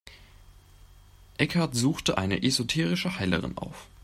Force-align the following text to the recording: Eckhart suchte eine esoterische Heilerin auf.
Eckhart 1.37 1.75
suchte 1.75 2.17
eine 2.17 2.41
esoterische 2.41 3.19
Heilerin 3.19 3.55
auf. 3.59 3.85